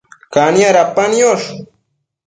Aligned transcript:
Cania 0.33 0.69
dapa 0.77 1.03
niosh 1.11 1.47